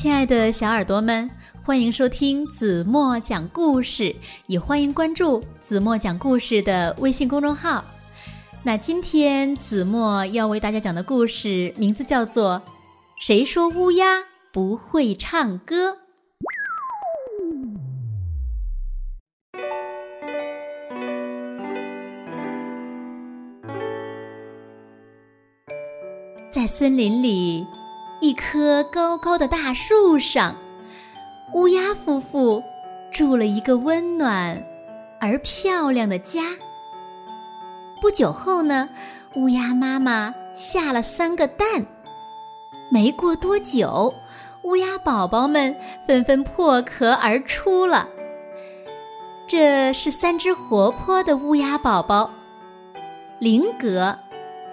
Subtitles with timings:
[0.00, 1.30] 亲爱的小耳朵们，
[1.62, 4.16] 欢迎收听子墨讲故事，
[4.46, 7.84] 也欢迎关注子墨讲故事的微信公众号。
[8.62, 12.62] 那今天子墨要为大家讲的故事名字叫做
[13.20, 15.90] 《谁说乌鸦不会唱歌》。
[26.50, 27.66] 在森林里，
[28.20, 30.54] 一棵高高的大树上，
[31.54, 32.62] 乌鸦夫妇
[33.10, 34.62] 住了一个温暖
[35.18, 36.42] 而漂亮的家。
[38.00, 38.88] 不久后呢，
[39.36, 41.86] 乌鸦妈妈下了三个蛋。
[42.90, 44.12] 没过多久，
[44.62, 45.74] 乌鸦宝宝们
[46.06, 48.06] 纷纷破壳而出了。
[49.46, 52.30] 这是三只活泼的乌鸦宝宝：
[53.38, 54.16] 林格、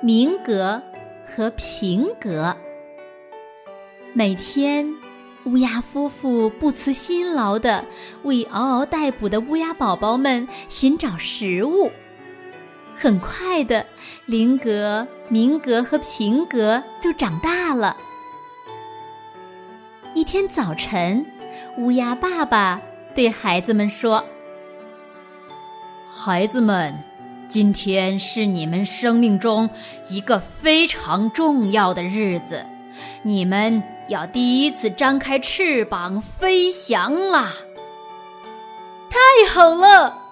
[0.00, 0.82] 明格。
[1.28, 2.56] 和平格。
[4.18, 4.94] 每天，
[5.44, 7.84] 乌鸦夫妇不辞辛劳的
[8.22, 11.92] 为嗷嗷待哺的乌鸦宝宝们寻找食物。
[12.94, 13.84] 很快的，
[14.24, 17.94] 林格、明格和平格就长大了。
[20.14, 21.22] 一天早晨，
[21.76, 22.80] 乌鸦爸爸
[23.14, 24.24] 对孩子们说
[26.08, 26.98] ：“孩子们。”
[27.48, 29.68] 今天是你们生命中
[30.08, 32.64] 一个非常重要的日子，
[33.22, 37.50] 你们要第一次张开翅膀飞翔啦！
[39.10, 39.18] 太
[39.52, 40.22] 好了！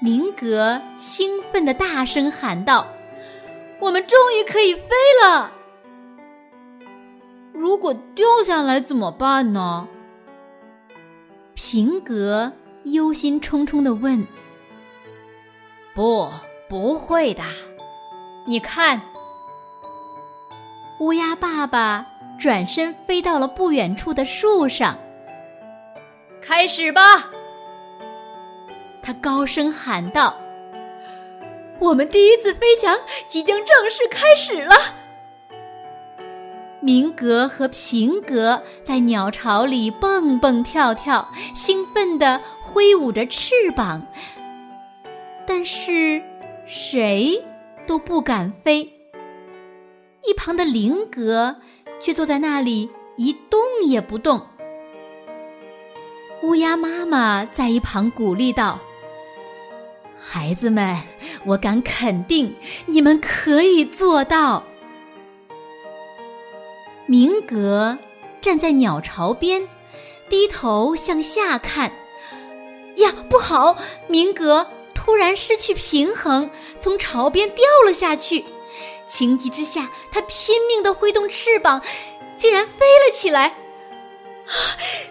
[0.00, 2.86] 明格兴奋的大声喊道
[3.80, 4.90] ：“我们终于可以飞
[5.24, 5.52] 了！
[7.52, 9.88] 如果掉下来怎么办呢？”
[11.54, 12.52] 平格
[12.84, 14.26] 忧心忡忡的问。
[15.94, 16.30] 不，
[16.68, 17.42] 不会的。
[18.46, 19.00] 你看，
[20.98, 22.06] 乌鸦爸爸
[22.38, 24.96] 转身飞到了不远处的树上。
[26.40, 27.00] 开始吧！
[29.02, 30.34] 他高声喊道
[31.78, 32.98] ：“我们第一次飞翔
[33.28, 34.74] 即将正式开始了。”
[36.80, 44.06] 明格和平格在鸟巢里蹦蹦跳跳，兴奋地挥舞着翅膀。
[45.46, 46.22] 但是，
[46.64, 47.44] 谁
[47.86, 48.88] 都不敢飞。
[50.26, 51.56] 一旁的林格
[52.00, 54.40] 却坐在那里一动也不动。
[56.42, 58.78] 乌鸦妈妈在一旁鼓励道
[60.18, 60.96] ：“孩子们，
[61.44, 62.54] 我敢肯定，
[62.86, 64.62] 你们可以做到。”
[67.06, 67.96] 明格
[68.40, 69.68] 站在鸟巢边，
[70.28, 71.92] 低头向下看。
[72.96, 73.76] 呀，不好！
[74.08, 74.66] 明格。
[74.92, 76.50] 突然失去平衡，
[76.80, 78.44] 从巢边掉了下去。
[79.08, 81.80] 情急之下，他拼命的挥动翅膀，
[82.36, 83.46] 竟然飞了起来。
[83.46, 84.52] 啊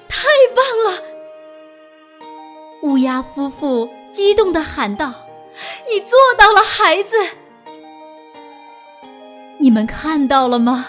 [0.07, 1.03] 太棒了！
[2.83, 5.13] 乌鸦夫妇激动的喊道
[5.89, 7.15] ：“你做到了，孩子！
[9.59, 10.87] 你们看到了吗？”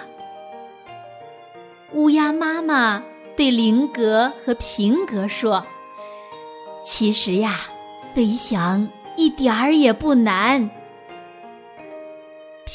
[1.93, 3.03] 乌鸦妈妈
[3.37, 5.65] 对林格和平格说
[6.85, 7.61] ：“其实呀。”
[8.15, 10.71] 飞翔一点儿也不难。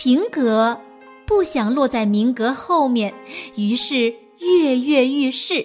[0.03, 0.81] 平格
[1.27, 3.13] 不想落在明格后面，
[3.55, 5.63] 于是跃跃欲试。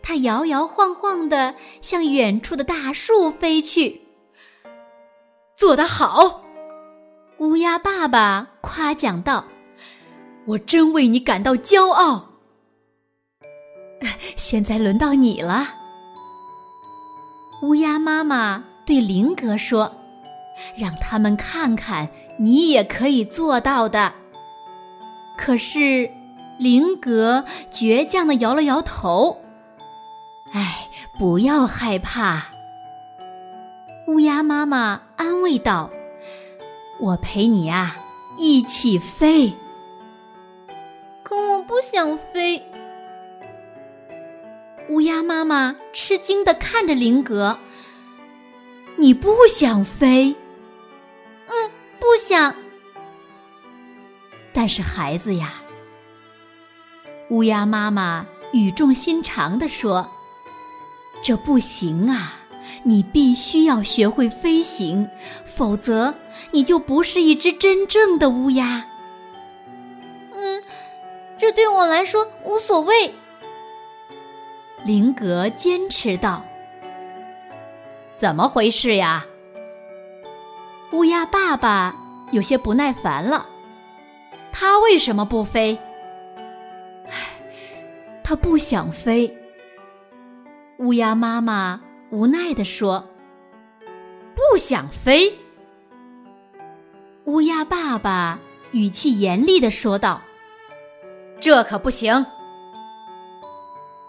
[0.00, 4.00] 他摇摇晃晃的向远处的大树飞去。
[5.54, 6.42] 做得好，
[7.40, 9.44] 乌鸦爸爸夸奖道
[10.48, 12.26] ：“我真为你感到骄傲。
[14.34, 15.66] ”现在轮到你了，
[17.62, 18.64] 乌鸦妈妈。
[18.86, 19.94] 对林格说
[20.74, 22.08] ：“让他们看看，
[22.38, 24.12] 你也可以做到的。”
[25.36, 26.10] 可是，
[26.58, 29.40] 林格倔强的摇了摇头。
[30.52, 30.88] “哎，
[31.18, 32.42] 不要害怕。”
[34.08, 35.90] 乌鸦妈妈安慰道
[36.98, 37.96] ，“我陪你啊，
[38.38, 39.52] 一起飞。”
[41.22, 42.62] 可我不想飞。
[44.88, 47.58] 乌鸦妈妈吃惊的看着林格。
[48.96, 50.34] 你不想飞？
[52.08, 52.54] 不想。
[54.50, 55.52] 但是孩子呀，
[57.28, 60.10] 乌鸦妈妈语重心长地说
[61.22, 62.32] ：“这不行啊！
[62.82, 65.06] 你必须要学会飞行，
[65.44, 66.14] 否则
[66.50, 68.82] 你就不是一只真正的乌鸦。”
[70.32, 70.62] 嗯，
[71.36, 73.14] 这对我来说无所谓。
[74.82, 76.42] 林格坚持道。
[78.16, 79.26] 怎么回事呀？
[80.92, 81.94] 乌鸦爸爸
[82.32, 83.46] 有些不耐烦了。
[84.50, 85.78] 他为什么不飞？
[88.24, 89.34] 它不想飞。
[90.78, 91.80] 乌鸦妈妈
[92.10, 93.06] 无奈地说
[94.36, 95.32] ：“不想飞。”
[97.24, 98.38] 乌鸦爸爸
[98.72, 100.20] 语气严厉地说道
[101.40, 102.24] ：“这可不行。”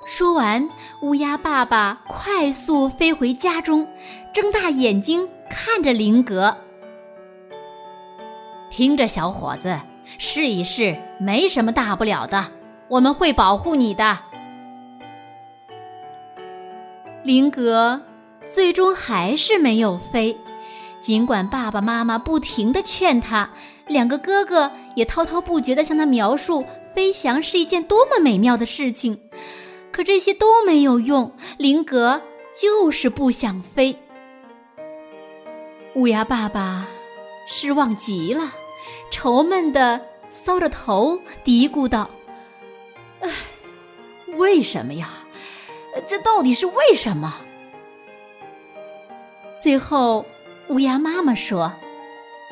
[0.06, 0.68] 说完，
[1.02, 3.88] 乌鸦爸爸快速飞回家中，
[4.34, 6.56] 睁大眼睛看着林格。
[8.70, 9.80] 听着，小伙子，
[10.18, 12.46] 试一试，没什么大不了的，
[12.88, 14.18] 我们会保护你的。
[17.24, 18.02] 林格
[18.46, 20.38] 最终还是没有飞，
[21.02, 23.50] 尽管爸爸妈妈不停的劝他，
[23.88, 26.64] 两个哥哥也滔滔不绝的向他描述
[26.96, 29.20] 飞翔是一件多么美妙的事情。
[29.92, 32.22] 可这些都没有用，林格
[32.60, 33.96] 就是不想飞。
[35.96, 36.88] 乌鸦爸爸
[37.52, 38.44] 失望极了，
[39.10, 40.00] 愁闷的
[40.32, 42.08] 搔着头，嘀咕道
[43.22, 43.30] ：“唉，
[44.38, 45.10] 为什么呀？
[46.06, 47.34] 这到底是为什么？”
[49.60, 50.24] 最后，
[50.68, 51.74] 乌鸦妈妈说：“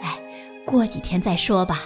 [0.02, 0.20] 哎，
[0.66, 1.84] 过几天再说吧。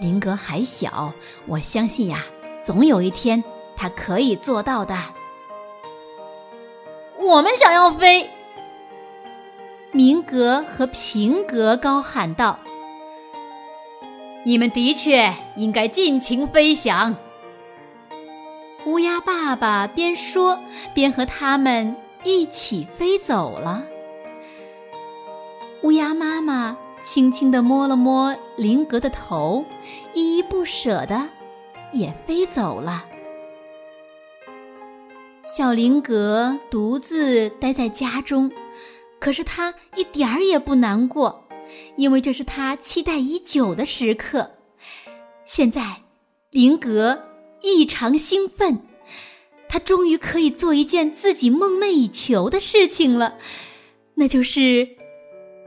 [0.00, 1.12] 林格还小，
[1.46, 2.24] 我相信呀，
[2.62, 3.44] 总有一天。”
[3.76, 4.96] 他可以做到的。
[7.18, 8.30] 我们想要飞。
[9.94, 12.58] 明格和平格高喊道
[14.44, 17.14] ：“你们的确应该尽情飞翔。”
[18.86, 20.58] 乌鸦爸爸边说
[20.92, 21.94] 边和他们
[22.24, 23.84] 一起飞走了。
[25.84, 29.64] 乌鸦妈妈轻轻地摸了摸林格的头，
[30.12, 31.28] 依依不舍的
[31.92, 33.04] 也飞走了。
[35.44, 38.50] 小林格独自待在家中，
[39.24, 41.48] 可是他一点儿也不难过，
[41.96, 44.50] 因为这是他期待已久的时刻。
[45.46, 46.02] 现在，
[46.50, 47.18] 林格
[47.62, 48.78] 异常兴奋，
[49.66, 53.38] 他终于可以做一件自己梦寐以求的事情了，
[54.14, 54.86] 那就是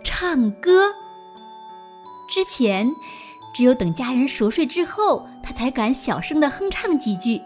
[0.03, 0.93] 唱歌。
[2.29, 2.87] 之前，
[3.55, 7.41] 只有等家人熟睡之后，他才敢小声的哼唱几句，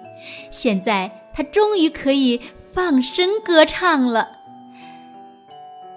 [0.52, 1.10] 现在。
[1.34, 2.42] 他终于可以
[2.74, 4.41] 放声歌唱了。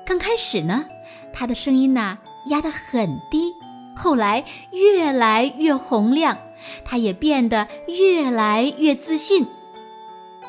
[0.05, 0.85] 刚开始呢，
[1.33, 3.55] 他的声音呐压得很低，
[3.97, 6.37] 后来越来越洪亮，
[6.85, 9.47] 他也变得越来越自信。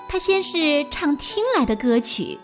[0.08, 2.38] 他先是唱听来的歌曲，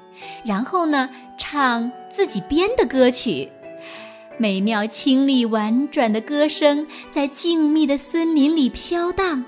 [0.43, 3.49] 然后呢唱自己编的歌曲，
[4.37, 9.43] 美妙、清丽、婉转的歌声在静谧的森林里飘荡，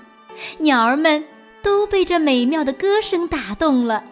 [0.58, 1.24] 鸟儿们。
[1.62, 4.04] 都被这美妙的歌声打动了，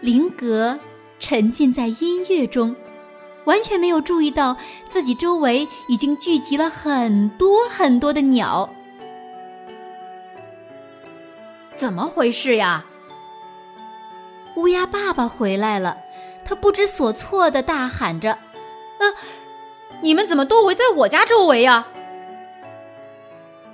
[0.00, 0.78] 林格
[1.20, 2.74] 沉浸在音乐中，
[3.44, 4.56] 完全没有注意到
[4.88, 8.68] 自己周围已经聚集了很多很多的鸟。
[11.72, 12.84] 怎么回事呀？
[14.56, 15.96] 乌鸦爸爸回来了，
[16.44, 18.32] 他不知所措的大喊着
[18.98, 19.04] ：“啊，
[20.02, 21.86] 你们怎么都围在我家周围呀？”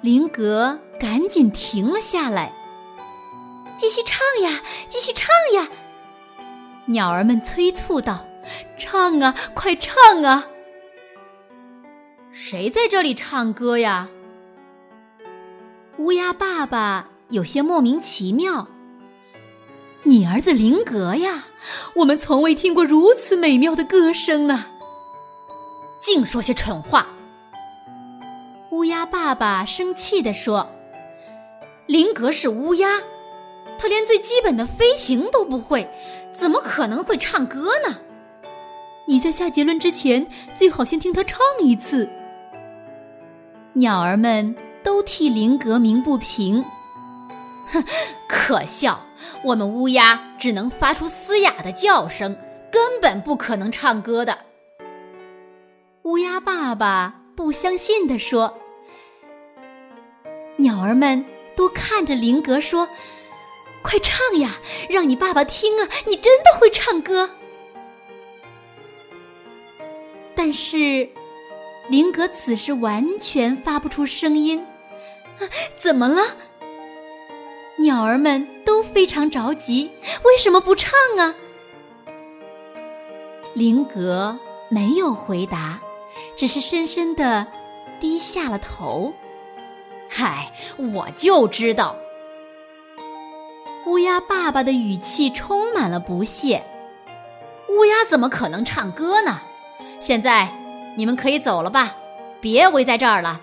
[0.03, 2.53] 林格赶紧停了下来。
[3.77, 5.69] 继续唱呀，继续唱呀！
[6.87, 8.25] 鸟儿们催促道
[8.79, 10.47] ：“唱啊，快唱啊！”
[12.33, 14.09] 谁在这里唱歌呀？
[15.99, 18.69] 乌鸦爸爸有些莫名其妙。
[20.05, 21.47] 你儿子林格呀，
[21.97, 24.67] 我们从未听过如此美妙的歌声呢！
[25.99, 27.09] 净说些蠢话！
[28.71, 30.71] 乌鸦爸爸生气地说
[31.87, 33.03] ：“林格是乌鸦。”
[33.79, 35.89] 他连最基本的飞行都不会，
[36.33, 37.97] 怎么可能会唱歌呢？
[39.07, 42.09] 你在下结论之前，最好先听他唱一次。
[43.75, 46.65] 鸟儿们都替林格鸣不平，
[47.67, 47.85] 哼，
[48.29, 49.01] 可笑！
[49.45, 52.35] 我们乌鸦只能发出嘶哑的叫声，
[52.73, 54.37] 根本不可能唱歌的。
[56.03, 58.57] 乌鸦爸爸不相信地说。
[60.57, 61.23] 鸟儿们
[61.55, 62.89] 都看着林格说。
[63.87, 64.51] 快唱呀，
[64.91, 65.89] 让你爸爸听啊！
[66.07, 67.31] 你真的会唱歌。
[70.35, 71.09] 但是，
[71.89, 74.67] 林格此时完全发不出声音。
[75.39, 76.21] 啊怎么了？
[77.79, 79.89] 鸟儿们都非常着急，
[80.25, 81.33] 为什么不唱啊？
[83.55, 84.37] 林格
[84.69, 85.81] 没有回答，
[86.37, 87.47] 只是深深的
[88.01, 89.15] 低下了头。
[90.11, 91.97] 嗨，我就知道。
[93.87, 96.61] 乌鸦爸爸的语气充满了不屑
[97.71, 99.41] ：“乌鸦怎么可能唱歌呢？
[100.01, 100.49] 现在
[100.97, 101.97] 你们可以走了吧，
[102.41, 103.41] 别围在这儿了。”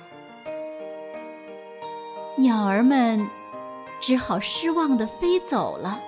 [2.35, 3.25] 鸟儿们
[4.01, 6.01] 只好失望的飞走了。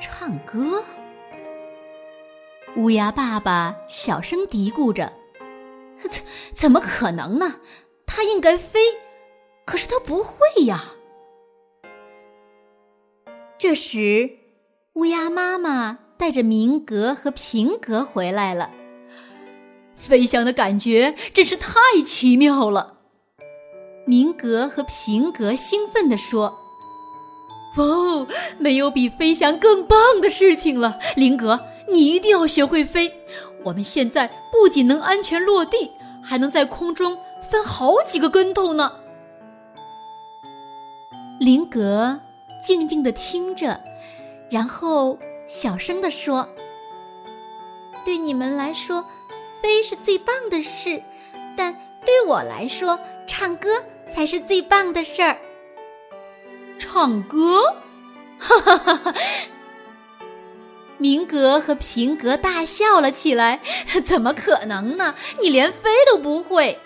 [0.00, 0.84] 唱歌？
[2.76, 5.12] 乌鸦爸爸小声嘀咕着
[6.08, 6.22] ：“怎
[6.54, 7.56] 怎么可能呢？
[8.06, 8.78] 它应该飞，
[9.64, 10.84] 可是它不会呀。”
[13.56, 14.30] 这时，
[14.94, 18.70] 乌鸦妈妈带着明格和平格回来了。
[19.94, 22.98] 飞翔的感觉真是太奇妙了。
[24.06, 26.58] 明格和平格兴奋地说
[27.78, 28.26] ：“哦，
[28.58, 30.98] 没有比飞翔更棒的事情了！
[31.16, 31.58] 林格，
[31.90, 33.10] 你一定要学会飞。
[33.64, 35.90] 我们现在不仅能安全落地，
[36.22, 38.92] 还能在空中翻好几个跟头呢。”
[41.40, 42.20] 林格
[42.64, 43.78] 静静的听着，
[44.50, 46.48] 然后小声的说
[48.04, 49.04] ：“对你们来说。”
[49.62, 51.02] 飞是最棒的事，
[51.56, 53.70] 但对我来说，唱歌
[54.06, 55.38] 才是最棒的事儿。
[56.78, 57.62] 唱歌，
[58.38, 59.14] 哈哈哈哈！
[60.98, 63.62] 明格和平格大笑了起来。
[64.04, 65.14] 怎么可能呢？
[65.40, 66.78] 你连飞都不会。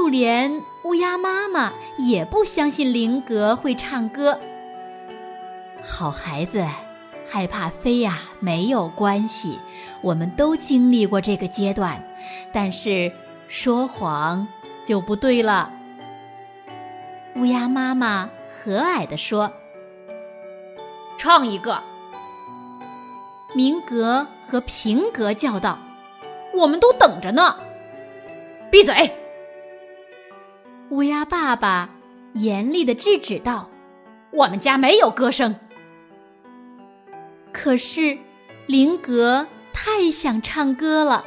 [0.00, 4.40] 就连乌鸦妈妈也不相信林格会唱歌。
[5.84, 6.66] 好孩子。
[7.32, 9.60] 害怕飞呀，没有关系，
[10.00, 12.02] 我们都经历过这个阶段。
[12.50, 13.12] 但是
[13.46, 14.48] 说谎
[14.84, 15.70] 就不对了。
[17.36, 19.52] 乌鸦妈妈和蔼地说
[21.16, 21.80] ：“唱一个。”
[23.54, 25.78] 明格和平格叫道
[26.52, 27.54] ：“我们都等着呢。”
[28.72, 29.08] 闭嘴！
[30.90, 31.88] 乌鸦爸爸
[32.34, 33.68] 严厉的制止道
[34.32, 35.54] ：“我们家没有歌声。”
[37.52, 38.18] 可是，
[38.66, 41.24] 林格太想唱歌了，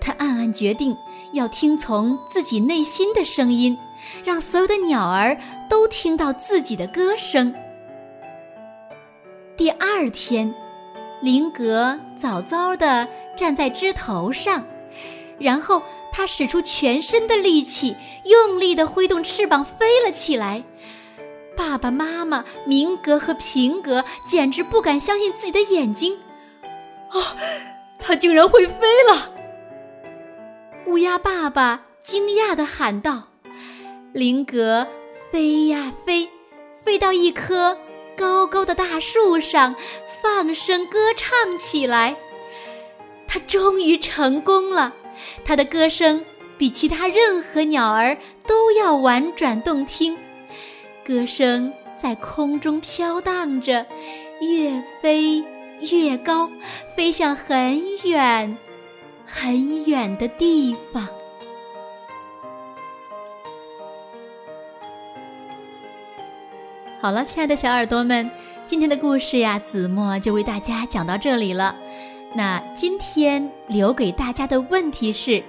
[0.00, 0.96] 他暗暗决定
[1.34, 3.76] 要听从自己内心的声音，
[4.24, 5.36] 让所有的鸟儿
[5.68, 7.54] 都听到自己的歌声。
[9.54, 10.52] 第二天，
[11.20, 13.06] 林格早早的
[13.36, 14.64] 站在枝头上，
[15.38, 15.82] 然后
[16.16, 20.62] 他使出全身的力气，用力地挥动翅膀飞了起来。
[21.56, 26.16] 爸爸妈妈明格和平格简直不敢相信自己的眼睛，
[27.08, 27.18] 啊，
[27.98, 29.34] 他竟然会飞了！
[30.86, 33.24] 乌鸦爸爸惊讶的喊道
[34.14, 34.86] ：“林格
[35.32, 36.28] 飞呀飞，
[36.84, 37.76] 飞到一棵
[38.16, 39.74] 高高的大树上，
[40.22, 42.14] 放声歌唱起来。
[43.26, 44.94] 他终于成功了，
[45.44, 46.24] 它的歌声
[46.56, 48.16] 比其他任何鸟儿
[48.46, 50.16] 都要婉转动听。”
[51.04, 53.86] 歌声在空中飘荡着，
[54.40, 55.44] 越飞
[55.80, 56.50] 越高，
[56.96, 58.56] 飞向很远
[59.26, 61.06] 很远的地方。
[67.00, 68.30] 好了，亲爱的小耳朵们，
[68.64, 71.76] 今天的故事呀，子墨就为大家讲到这里了。
[72.36, 75.42] 那今天留给大家的问题是：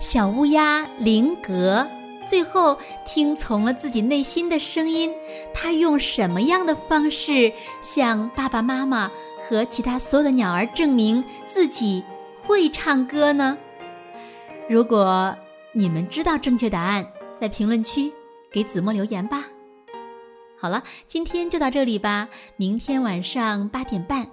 [0.00, 1.86] 小乌鸦林格。
[2.26, 2.76] 最后
[3.06, 5.12] 听从了自己内心的声音，
[5.54, 12.04] 他用什么样的方式向爸爸妈妈和其他所有的鸟儿证明自己
[12.36, 13.56] 会唱歌呢？
[14.68, 15.34] 如果
[15.72, 17.04] 你们知道正确答案，
[17.40, 18.12] 在评论区
[18.50, 19.44] 给子墨留言吧。
[20.56, 22.28] 好了，今天就到这里吧。
[22.56, 24.24] 明天晚上八点半，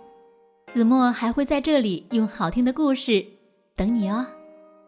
[0.68, 3.26] 子墨还会在这里用好听的故事
[3.76, 4.28] 等你哦。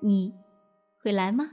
[0.02, 0.34] 你
[1.02, 1.52] 会来吗？